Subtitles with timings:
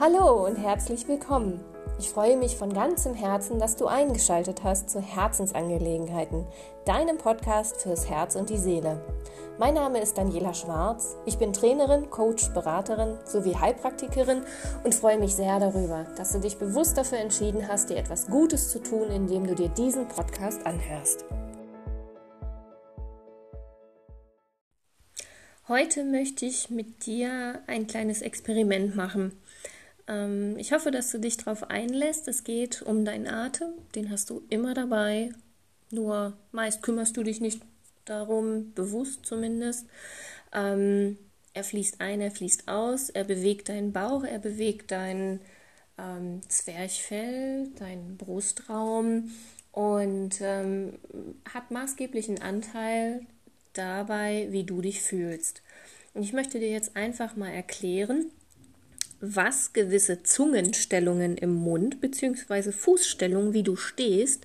[0.00, 1.60] Hallo und herzlich willkommen.
[2.00, 6.44] Ich freue mich von ganzem Herzen, dass du eingeschaltet hast zu Herzensangelegenheiten,
[6.84, 9.00] deinem Podcast fürs Herz und die Seele.
[9.56, 11.16] Mein Name ist Daniela Schwarz.
[11.26, 14.42] Ich bin Trainerin, Coach, Beraterin sowie Heilpraktikerin
[14.82, 18.70] und freue mich sehr darüber, dass du dich bewusst dafür entschieden hast, dir etwas Gutes
[18.70, 21.24] zu tun, indem du dir diesen Podcast anhörst.
[25.68, 29.40] Heute möchte ich mit dir ein kleines Experiment machen.
[30.08, 32.28] Ähm, ich hoffe, dass du dich darauf einlässt.
[32.28, 35.32] Es geht um deinen Atem, den hast du immer dabei.
[35.90, 37.62] Nur meist kümmerst du dich nicht
[38.04, 39.86] darum, bewusst zumindest.
[40.52, 41.18] Ähm,
[41.52, 45.40] er fließt ein, er fließt aus, er bewegt deinen Bauch, er bewegt dein
[45.98, 49.30] ähm, Zwerchfell, deinen Brustraum
[49.70, 50.98] und ähm,
[51.52, 53.26] hat maßgeblichen Anteil
[53.72, 55.62] dabei, wie du dich fühlst.
[56.12, 58.30] Und ich möchte dir jetzt einfach mal erklären,
[59.20, 62.72] was gewisse Zungenstellungen im Mund bzw.
[62.72, 64.44] Fußstellungen, wie du stehst,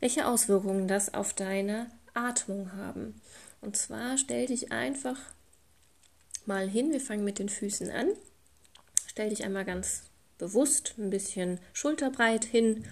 [0.00, 3.20] welche Auswirkungen das auf deine Atmung haben.
[3.60, 5.18] Und zwar stell dich einfach
[6.46, 8.08] mal hin, wir fangen mit den Füßen an.
[9.06, 10.04] Stell dich einmal ganz
[10.38, 12.84] bewusst ein bisschen schulterbreit hin,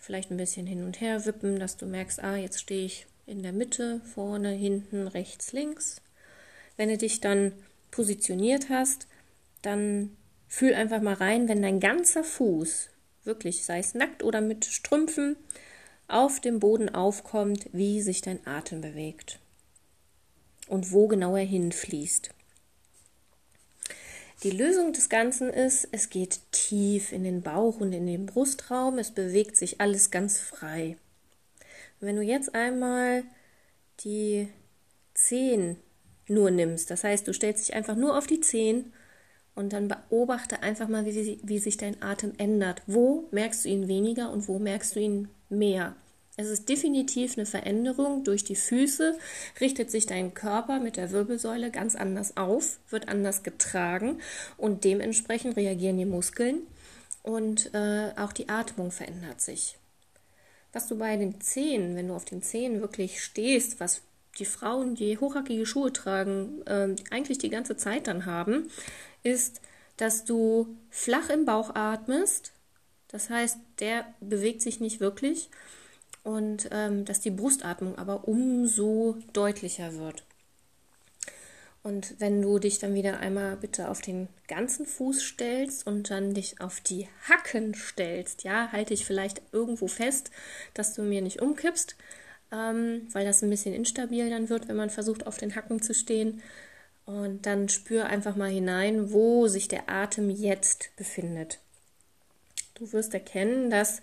[0.00, 3.42] vielleicht ein bisschen hin und her wippen, dass du merkst, ah, jetzt stehe ich in
[3.42, 6.00] der Mitte, vorne, hinten, rechts, links.
[6.76, 7.52] Wenn du dich dann
[7.90, 9.06] positioniert hast,
[9.60, 10.16] dann
[10.52, 12.90] Fühl einfach mal rein, wenn dein ganzer Fuß,
[13.24, 15.36] wirklich, sei es nackt oder mit Strümpfen,
[16.08, 19.38] auf dem Boden aufkommt, wie sich dein Atem bewegt
[20.68, 22.28] und wo genau er hinfließt.
[24.42, 28.98] Die Lösung des Ganzen ist, es geht tief in den Bauch und in den Brustraum,
[28.98, 30.98] es bewegt sich alles ganz frei.
[32.00, 33.24] wenn du jetzt einmal
[34.00, 34.48] die
[35.14, 35.78] Zehen
[36.28, 38.92] nur nimmst, das heißt, du stellst dich einfach nur auf die Zehen
[39.54, 42.82] und dann beobachte einfach mal, wie, wie sich dein Atem ändert.
[42.86, 45.94] Wo merkst du ihn weniger und wo merkst du ihn mehr?
[46.36, 48.24] Es ist definitiv eine Veränderung.
[48.24, 49.18] Durch die Füße
[49.60, 54.18] richtet sich dein Körper mit der Wirbelsäule ganz anders auf, wird anders getragen
[54.56, 56.62] und dementsprechend reagieren die Muskeln
[57.22, 59.76] und äh, auch die Atmung verändert sich.
[60.72, 64.00] Was du bei den Zehen, wenn du auf den Zehen wirklich stehst, was
[64.38, 68.70] die Frauen, die hochhackige Schuhe tragen, äh, eigentlich die ganze Zeit dann haben,
[69.22, 69.60] ist,
[69.96, 72.52] dass du flach im Bauch atmest.
[73.08, 75.50] Das heißt, der bewegt sich nicht wirklich
[76.22, 80.24] und ähm, dass die Brustatmung aber umso deutlicher wird.
[81.82, 86.32] Und wenn du dich dann wieder einmal bitte auf den ganzen Fuß stellst und dann
[86.32, 90.30] dich auf die Hacken stellst, ja, halte ich vielleicht irgendwo fest,
[90.74, 91.96] dass du mir nicht umkippst,
[92.52, 95.92] ähm, weil das ein bisschen instabil dann wird, wenn man versucht, auf den Hacken zu
[95.92, 96.40] stehen.
[97.04, 101.58] Und dann spür einfach mal hinein, wo sich der Atem jetzt befindet.
[102.74, 104.00] Du wirst erkennen, dass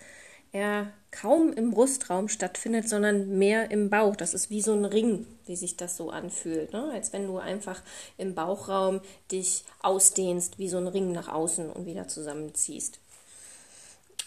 [0.52, 4.16] er kaum im Brustraum stattfindet, sondern mehr im Bauch.
[4.16, 6.72] Das ist wie so ein Ring, wie sich das so anfühlt.
[6.72, 6.90] Ne?
[6.92, 7.82] Als wenn du einfach
[8.18, 9.00] im Bauchraum
[9.30, 12.98] dich ausdehnst, wie so ein Ring nach außen und wieder zusammenziehst.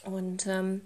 [0.05, 0.81] Und ähm,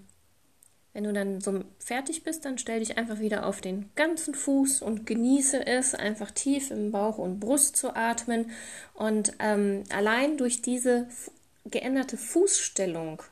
[0.98, 4.82] wenn du dann so fertig bist, dann stell dich einfach wieder auf den ganzen Fuß
[4.82, 8.50] und genieße es, einfach tief im Bauch und Brust zu atmen.
[8.94, 11.06] Und ähm, allein durch diese
[11.66, 13.22] geänderte Fußstellung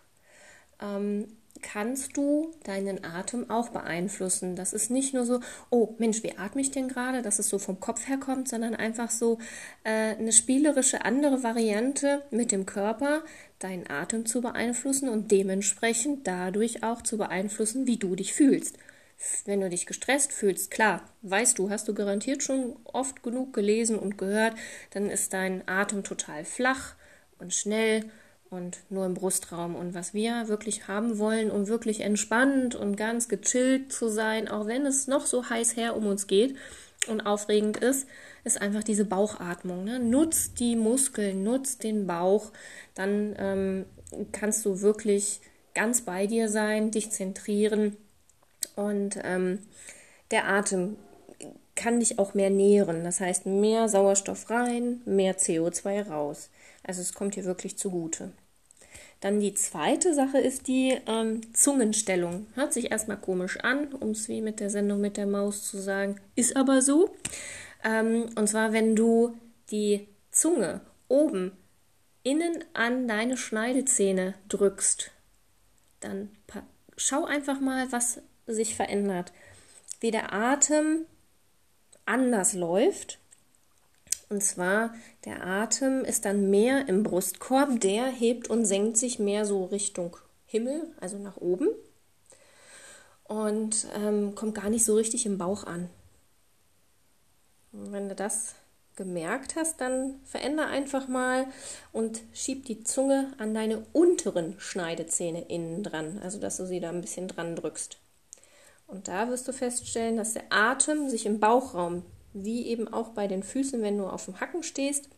[0.81, 1.27] ähm,
[1.67, 4.55] kannst du deinen Atem auch beeinflussen.
[4.55, 7.59] Das ist nicht nur so, oh Mensch, wie atme ich denn gerade, dass es so
[7.59, 9.39] vom Kopf her kommt, sondern einfach so
[9.83, 13.25] äh, eine spielerische andere Variante mit dem Körper,
[13.59, 18.79] deinen Atem zu beeinflussen und dementsprechend dadurch auch zu beeinflussen, wie du dich fühlst.
[19.45, 23.99] Wenn du dich gestresst fühlst, klar, weißt du, hast du garantiert schon oft genug gelesen
[23.99, 24.55] und gehört,
[24.91, 26.95] dann ist dein Atem total flach
[27.41, 28.05] und schnell
[28.51, 29.75] und nur im Brustraum.
[29.75, 34.67] Und was wir wirklich haben wollen, um wirklich entspannt und ganz gechillt zu sein, auch
[34.67, 36.57] wenn es noch so heiß her um uns geht
[37.09, 38.07] und aufregend ist,
[38.45, 39.85] ist einfach diese Bauchatmung.
[39.85, 39.99] Ne?
[39.99, 42.53] Nutz die Muskeln, nutz den Bauch,
[42.95, 43.85] dann ähm,
[44.33, 45.41] kannst du wirklich
[45.75, 47.97] ganz bei dir sein, dich zentrieren
[48.77, 49.59] und ähm,
[50.31, 50.97] der Atem
[51.75, 53.05] kann dich auch mehr nähren.
[53.05, 56.51] Das heißt, mehr Sauerstoff rein, mehr CO2 raus.
[56.83, 58.33] Also es kommt dir wirklich zugute.
[59.21, 62.47] Dann die zweite Sache ist die ähm, Zungenstellung.
[62.55, 65.79] Hört sich erstmal komisch an, um es wie mit der Sendung mit der Maus zu
[65.79, 67.15] sagen, ist aber so.
[67.83, 69.37] Ähm, und zwar, wenn du
[69.71, 71.53] die Zunge oben
[72.23, 75.13] innen an deine Schneidezähne drückst,
[76.01, 76.31] dann
[76.97, 79.33] schau einfach mal, was sich verändert.
[80.01, 81.07] Wie der Atem
[82.05, 83.19] anders läuft
[84.29, 84.95] Und zwar,
[85.25, 90.17] der Atem ist dann mehr im Brustkorb, der hebt und senkt sich mehr so Richtung
[90.47, 91.69] Himmel, also nach oben.
[93.25, 95.89] Und ähm, kommt gar nicht so richtig im Bauch an.
[97.73, 98.55] Und wenn du das
[98.97, 101.47] gemerkt hast, dann veränder einfach mal
[101.93, 106.89] und schieb die Zunge an deine unteren Schneidezähne innen dran, also dass du sie da
[106.89, 107.99] ein bisschen dran drückst.
[108.87, 112.05] Und da wirst du feststellen, dass der Atem sich im Bauchraum,
[112.45, 115.09] wie eben auch bei den Füßen, wenn du auf dem Hacken stehst,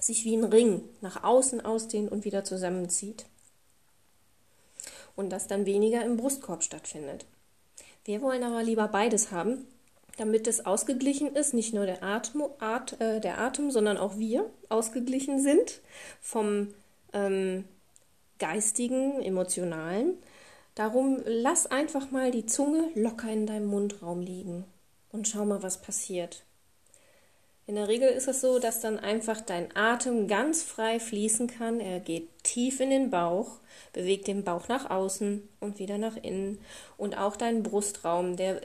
[0.00, 3.26] sich wie ein Ring nach außen ausdehnt und wieder zusammenzieht.
[5.16, 7.24] Und das dann weniger im Brustkorb stattfindet.
[8.04, 9.66] Wir wollen aber lieber beides haben,
[10.18, 14.48] damit es ausgeglichen ist, nicht nur der Atem, At, äh, der Atem sondern auch wir
[14.68, 15.80] ausgeglichen sind
[16.20, 16.68] vom
[17.12, 17.64] ähm,
[18.38, 20.18] geistigen, emotionalen.
[20.74, 24.64] Darum lass einfach mal die Zunge locker in deinem Mundraum liegen
[25.16, 26.44] und schau mal, was passiert.
[27.66, 31.80] In der Regel ist es so, dass dann einfach dein Atem ganz frei fließen kann.
[31.80, 33.58] Er geht tief in den Bauch,
[33.92, 36.60] bewegt den Bauch nach außen und wieder nach innen.
[36.96, 38.60] Und auch dein Brustraum, der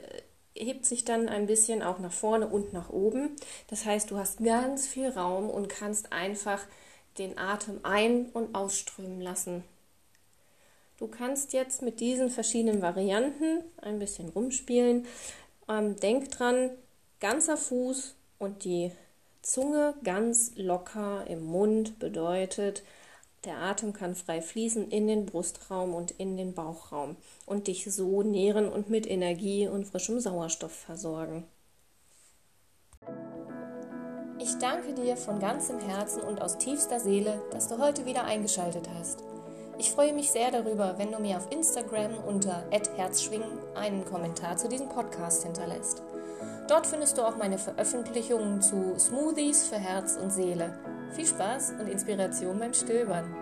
[0.54, 3.34] hebt sich dann ein bisschen auch nach vorne und nach oben.
[3.68, 6.60] Das heißt, du hast ganz viel Raum und kannst einfach
[7.18, 9.64] den Atem ein- und ausströmen lassen.
[11.02, 15.06] Du kannst jetzt mit diesen verschiedenen Varianten ein bisschen rumspielen.
[15.72, 16.70] Ähm, denk dran,
[17.20, 18.92] ganzer Fuß und die
[19.42, 22.82] Zunge ganz locker im Mund bedeutet,
[23.44, 27.16] der Atem kann frei fließen in den Brustraum und in den Bauchraum
[27.46, 31.44] und dich so nähren und mit Energie und frischem Sauerstoff versorgen.
[34.38, 38.88] Ich danke dir von ganzem Herzen und aus tiefster Seele, dass du heute wieder eingeschaltet
[38.94, 39.31] hast.
[39.82, 44.68] Ich freue mich sehr darüber, wenn du mir auf Instagram unter @herzschwingen einen Kommentar zu
[44.68, 46.04] diesem Podcast hinterlässt.
[46.68, 50.78] Dort findest du auch meine Veröffentlichungen zu Smoothies für Herz und Seele
[51.16, 53.34] viel Spaß und Inspiration beim Stöbern.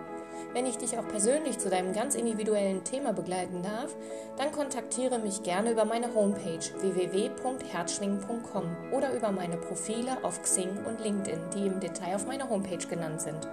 [0.53, 3.95] Wenn ich dich auch persönlich zu deinem ganz individuellen Thema begleiten darf,
[4.37, 10.99] dann kontaktiere mich gerne über meine Homepage www.herzschwingen.com oder über meine Profile auf Xing und
[11.01, 13.47] LinkedIn, die im Detail auf meiner Homepage genannt sind.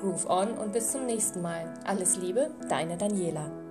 [0.00, 1.72] Groove on und bis zum nächsten Mal.
[1.84, 3.69] Alles Liebe, deine Daniela.